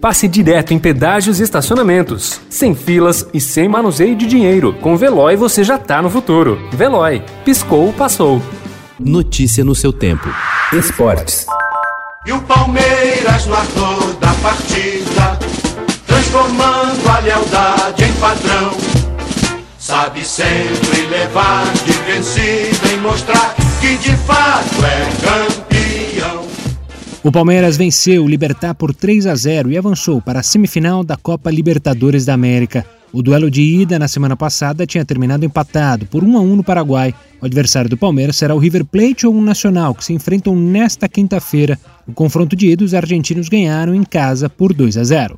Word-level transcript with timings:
passe 0.00 0.26
direto 0.26 0.72
em 0.72 0.78
pedágios 0.78 1.38
e 1.38 1.42
estacionamentos, 1.42 2.40
sem 2.48 2.74
filas 2.74 3.26
e 3.34 3.40
sem 3.40 3.68
manuseio 3.68 4.16
de 4.16 4.26
dinheiro. 4.26 4.72
Com 4.80 4.96
Veloy 4.96 5.36
você 5.36 5.62
já 5.62 5.78
tá 5.78 6.00
no 6.00 6.08
futuro. 6.08 6.58
Veloy, 6.72 7.22
piscou, 7.44 7.92
passou. 7.92 8.40
Notícia 8.98 9.62
no 9.62 9.74
seu 9.74 9.92
tempo. 9.92 10.28
Esportes. 10.72 11.46
E 12.26 12.32
o 12.32 12.40
Palmeiras 12.42 13.46
no 13.46 13.54
ator 13.54 14.12
da 14.20 14.32
partida, 14.34 15.38
transformando 16.06 17.08
a 17.08 17.18
lealdade 17.20 18.04
em 18.04 18.12
padrão. 18.14 18.76
Sabe 19.78 20.24
sempre 20.24 21.06
levar 21.06 21.64
de 21.84 21.92
vencida 21.92 22.92
e 22.92 22.96
mostrar 22.98 23.54
que 23.80 23.96
de 23.96 24.16
fato 24.18 24.84
é 24.84 25.26
campeão. 25.26 25.69
O 27.22 27.30
Palmeiras 27.30 27.76
venceu 27.76 28.24
o 28.24 28.28
Libertar 28.28 28.74
por 28.74 28.94
3 28.94 29.26
a 29.26 29.34
0 29.34 29.70
e 29.70 29.76
avançou 29.76 30.22
para 30.22 30.40
a 30.40 30.42
semifinal 30.42 31.04
da 31.04 31.18
Copa 31.18 31.50
Libertadores 31.50 32.24
da 32.24 32.32
América. 32.32 32.86
O 33.12 33.22
duelo 33.22 33.50
de 33.50 33.60
ida 33.60 33.98
na 33.98 34.08
semana 34.08 34.34
passada 34.34 34.86
tinha 34.86 35.04
terminado 35.04 35.44
empatado 35.44 36.06
por 36.06 36.24
1 36.24 36.38
a 36.38 36.40
1 36.40 36.56
no 36.56 36.64
Paraguai. 36.64 37.14
O 37.38 37.44
adversário 37.44 37.90
do 37.90 37.96
Palmeiras 37.96 38.36
será 38.36 38.54
o 38.54 38.58
River 38.58 38.86
Plate 38.86 39.26
ou 39.26 39.34
o 39.34 39.42
Nacional, 39.42 39.94
que 39.94 40.04
se 40.04 40.14
enfrentam 40.14 40.56
nesta 40.56 41.10
quinta-feira. 41.10 41.78
No 42.06 42.14
confronto 42.14 42.56
de 42.56 42.68
ida, 42.68 42.84
os 42.84 42.94
argentinos 42.94 43.50
ganharam 43.50 43.94
em 43.94 44.02
casa 44.02 44.48
por 44.48 44.72
2 44.72 44.96
a 44.96 45.04
0. 45.04 45.34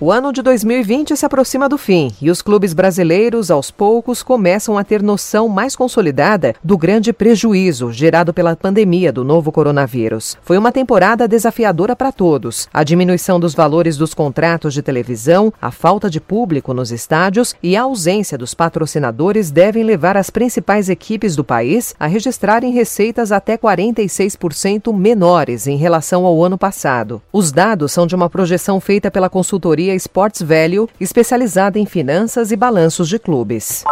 O 0.00 0.10
ano 0.10 0.32
de 0.32 0.42
2020 0.42 1.16
se 1.16 1.24
aproxima 1.24 1.68
do 1.68 1.78
fim 1.78 2.10
e 2.20 2.28
os 2.28 2.42
clubes 2.42 2.74
brasileiros, 2.74 3.48
aos 3.48 3.70
poucos, 3.70 4.24
começam 4.24 4.76
a 4.76 4.82
ter 4.82 5.00
noção 5.00 5.48
mais 5.48 5.76
consolidada 5.76 6.52
do 6.64 6.76
grande 6.76 7.12
prejuízo 7.12 7.92
gerado 7.92 8.34
pela 8.34 8.56
pandemia 8.56 9.12
do 9.12 9.22
novo 9.22 9.52
coronavírus. 9.52 10.36
Foi 10.42 10.58
uma 10.58 10.72
temporada 10.72 11.28
desafiadora 11.28 11.94
para 11.94 12.10
todos. 12.10 12.68
A 12.74 12.82
diminuição 12.82 13.38
dos 13.38 13.54
valores 13.54 13.96
dos 13.96 14.12
contratos 14.14 14.74
de 14.74 14.82
televisão, 14.82 15.52
a 15.62 15.70
falta 15.70 16.10
de 16.10 16.20
público 16.20 16.74
nos 16.74 16.90
estádios 16.90 17.54
e 17.62 17.76
a 17.76 17.82
ausência 17.82 18.36
dos 18.36 18.52
patrocinadores 18.52 19.52
devem 19.52 19.84
levar 19.84 20.16
as 20.16 20.28
principais 20.28 20.88
equipes 20.88 21.36
do 21.36 21.44
país 21.44 21.94
a 22.00 22.08
registrarem 22.08 22.72
receitas 22.72 23.30
até 23.30 23.56
46% 23.56 24.92
menores 24.92 25.68
em 25.68 25.76
relação 25.76 26.26
ao 26.26 26.42
ano 26.42 26.58
passado. 26.58 27.22
Os 27.32 27.52
dados 27.52 27.92
são 27.92 28.08
de 28.08 28.16
uma 28.16 28.28
projeção 28.28 28.80
feita 28.80 29.08
pela 29.08 29.30
consultoria 29.30 29.84
Sports 29.94 30.42
Value, 30.42 30.88
especializada 31.00 31.78
em 31.78 31.86
finanças 31.86 32.50
e 32.50 32.56
balanços 32.56 33.08
de 33.08 33.18
clubes. 33.18 33.84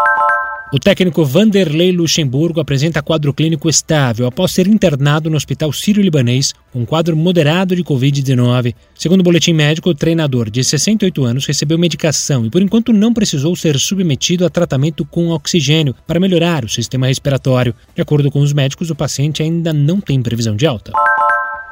O 0.74 0.78
técnico 0.78 1.22
Vanderlei 1.22 1.92
Luxemburgo 1.92 2.58
apresenta 2.58 3.02
quadro 3.02 3.34
clínico 3.34 3.68
estável 3.68 4.26
após 4.26 4.52
ser 4.52 4.66
internado 4.66 5.28
no 5.28 5.36
Hospital 5.36 5.70
Sírio-Libanês 5.70 6.54
com 6.72 6.86
quadro 6.86 7.14
moderado 7.14 7.76
de 7.76 7.84
Covid-19. 7.84 8.74
Segundo 8.94 9.20
o 9.20 9.22
boletim 9.22 9.52
médico, 9.52 9.90
o 9.90 9.94
treinador 9.94 10.48
de 10.48 10.64
68 10.64 11.24
anos 11.24 11.44
recebeu 11.44 11.78
medicação 11.78 12.46
e, 12.46 12.50
por 12.50 12.62
enquanto, 12.62 12.90
não 12.90 13.12
precisou 13.12 13.54
ser 13.54 13.78
submetido 13.78 14.46
a 14.46 14.48
tratamento 14.48 15.04
com 15.04 15.28
oxigênio 15.28 15.94
para 16.06 16.18
melhorar 16.18 16.64
o 16.64 16.70
sistema 16.70 17.06
respiratório. 17.06 17.74
De 17.94 18.00
acordo 18.00 18.30
com 18.30 18.40
os 18.40 18.54
médicos, 18.54 18.88
o 18.88 18.96
paciente 18.96 19.42
ainda 19.42 19.74
não 19.74 20.00
tem 20.00 20.22
previsão 20.22 20.56
de 20.56 20.66
alta. 20.66 20.90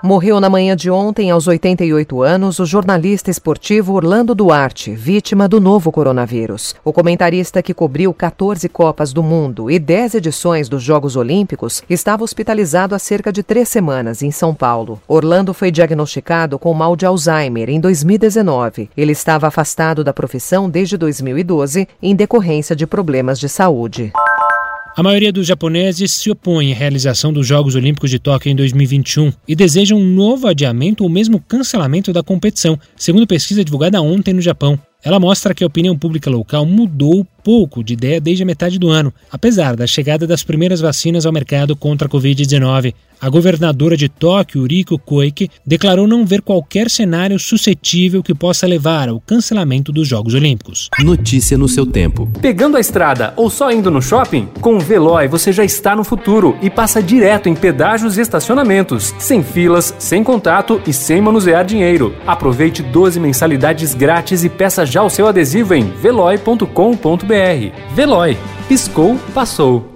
Morreu 0.03 0.41
na 0.41 0.49
manhã 0.49 0.75
de 0.75 0.91
ontem, 0.91 1.31
aos 1.31 1.47
88 1.47 2.23
anos, 2.23 2.59
o 2.59 2.65
jornalista 2.65 3.31
esportivo 3.31 3.93
Orlando 3.93 4.35
Duarte, 4.35 4.95
vítima 4.95 5.47
do 5.47 5.61
novo 5.61 5.93
coronavírus. 5.93 6.75
O 6.83 6.91
comentarista 6.91 7.63
que 7.63 7.75
cobriu 7.75 8.15
14 8.15 8.67
Copas 8.71 9.13
do 9.13 9.23
Mundo 9.23 9.71
e 9.71 9.79
10 9.79 10.15
edições 10.15 10.71
dos 10.71 10.83
Jogos 10.83 11.17
Olímpicos 11.17 11.83
estava 11.89 12.25
hospitalizado 12.25 12.95
há 12.95 12.99
cerca 12.99 13.31
de 13.31 13.43
três 13.43 13.69
semanas 13.69 14.23
em 14.23 14.31
São 14.31 14.55
Paulo. 14.55 15.03
Orlando 15.07 15.53
foi 15.53 15.71
diagnosticado 15.71 16.59
com 16.59 16.73
mal 16.73 16.97
de 16.97 17.05
Alzheimer 17.05 17.69
em 17.69 17.79
2019. 17.79 18.89
Ele 18.97 19.13
estava 19.13 19.49
afastado 19.49 20.03
da 20.03 20.15
profissão 20.15 20.71
desde 20.71 20.97
2012 20.97 21.87
em 22.03 22.17
decorrência 22.17 22.75
de 22.75 22.87
problemas 22.87 23.39
de 23.39 23.51
saúde. 23.51 24.11
A 24.97 25.03
maioria 25.05 25.33
dos 25.33 25.47
japoneses 25.47 26.11
se 26.11 26.31
opõe 26.31 26.73
à 26.73 26.75
realização 26.75 27.33
dos 27.33 27.47
Jogos 27.47 27.77
Olímpicos 27.77 28.11
de 28.11 28.19
Tóquio 28.19 28.51
em 28.51 28.57
2021 28.57 29.33
e 29.47 29.55
desejam 29.55 29.99
um 29.99 30.05
novo 30.05 30.49
adiamento 30.49 31.05
ou 31.05 31.09
mesmo 31.09 31.41
cancelamento 31.41 32.13
da 32.13 32.25
competição, 32.25 32.79
segundo 32.97 33.27
pesquisa 33.27 33.65
divulgada 33.65 34.03
ontem 34.03 34.35
no 34.35 34.41
Japão. 34.41 34.79
Ela 35.03 35.19
mostra 35.19 35.55
que 35.55 35.65
a 35.65 35.67
opinião 35.67 35.97
pública 35.97 36.31
local 36.31 36.67
mudou 36.67 37.27
pouco 37.43 37.83
de 37.83 37.95
ideia 37.95 38.21
desde 38.21 38.43
a 38.43 38.47
metade 38.47 38.79
do 38.79 38.91
ano, 38.91 39.13
apesar 39.31 39.75
da 39.75 39.87
chegada 39.87 40.27
das 40.27 40.43
primeiras 40.43 40.81
vacinas 40.81 41.25
ao 41.25 41.33
mercado 41.33 41.75
contra 41.75 42.07
a 42.07 42.11
Covid-19. 42.11 42.95
A 43.21 43.29
governadora 43.29 43.99
de 43.99 44.09
Tóquio, 44.09 44.65
Riko 44.65 44.99
Koike, 44.99 45.51
declarou 45.67 46.07
não 46.07 46.25
ver 46.25 46.41
qualquer 46.41 46.89
cenário 46.89 47.39
suscetível 47.39 48.23
que 48.23 48.35
possa 48.35 48.67
levar 48.67 49.11
ao 49.11 49.21
cancelamento 49.21 49.93
dos 49.93 50.09
Jogos 50.09 50.33
Olímpicos. 50.33 50.89
Notícia 51.01 51.59
no 51.59 51.69
seu 51.69 51.85
tempo. 51.85 52.27
Pegando 52.41 52.79
a 52.79 52.81
estrada 52.81 53.35
ou 53.37 53.51
só 53.51 53.71
indo 53.71 53.91
no 53.91 54.01
shopping? 54.01 54.49
Com 54.63 54.77
o 54.77 54.81
Veloy 54.81 55.29
você 55.29 55.53
já 55.53 55.63
está 55.63 55.95
no 55.95 56.03
futuro 56.03 56.57
e 56.63 56.71
passa 56.71 57.03
direto 57.03 57.47
em 57.47 57.55
pedágios 57.55 58.17
e 58.17 58.23
estacionamentos, 58.23 59.15
sem 59.19 59.43
filas, 59.43 59.95
sem 59.99 60.25
contato 60.25 60.81
e 60.87 60.93
sem 60.93 61.21
manusear 61.21 61.65
dinheiro. 61.65 62.15
Aproveite 62.27 62.83
12 62.83 63.21
mensalidades 63.21 63.95
grátis 63.95 64.45
e 64.45 64.49
peça 64.49 64.87
já 64.91 65.03
o 65.03 65.11
seu 65.11 65.27
adesivo 65.27 65.75
em 65.75 65.91
veloy.com.br. 65.91 67.95
Veloy. 67.95 68.37
Piscou, 68.69 69.19
passou. 69.33 69.90